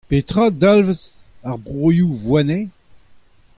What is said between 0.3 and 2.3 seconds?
a dalvez ar broioù